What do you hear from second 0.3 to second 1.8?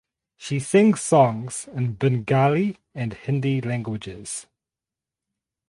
She sings songs